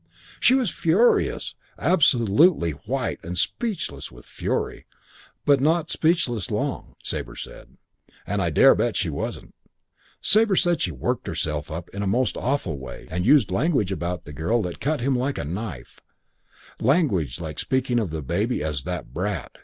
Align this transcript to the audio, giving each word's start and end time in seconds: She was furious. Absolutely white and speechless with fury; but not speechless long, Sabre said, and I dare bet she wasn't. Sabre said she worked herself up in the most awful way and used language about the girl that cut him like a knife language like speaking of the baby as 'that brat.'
She 0.39 0.55
was 0.55 0.71
furious. 0.71 1.53
Absolutely 1.77 2.71
white 2.71 3.19
and 3.23 3.37
speechless 3.37 4.11
with 4.11 4.25
fury; 4.25 4.87
but 5.45 5.61
not 5.61 5.91
speechless 5.91 6.49
long, 6.49 6.95
Sabre 7.03 7.35
said, 7.35 7.77
and 8.25 8.41
I 8.41 8.49
dare 8.49 8.73
bet 8.73 8.95
she 8.95 9.11
wasn't. 9.11 9.53
Sabre 10.19 10.55
said 10.55 10.81
she 10.81 10.89
worked 10.89 11.27
herself 11.27 11.69
up 11.69 11.87
in 11.89 12.01
the 12.01 12.07
most 12.07 12.35
awful 12.35 12.79
way 12.79 13.07
and 13.11 13.27
used 13.27 13.51
language 13.51 13.91
about 13.91 14.25
the 14.25 14.33
girl 14.33 14.63
that 14.63 14.79
cut 14.81 15.01
him 15.01 15.15
like 15.15 15.37
a 15.37 15.43
knife 15.45 15.99
language 16.79 17.39
like 17.39 17.59
speaking 17.59 17.99
of 17.99 18.09
the 18.09 18.23
baby 18.23 18.63
as 18.63 18.81
'that 18.85 19.13
brat.' 19.13 19.55